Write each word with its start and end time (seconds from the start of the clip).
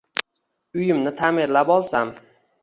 Uyimni 0.79 1.13
ta’mirlab 1.19 1.69
olsam… 1.77 2.13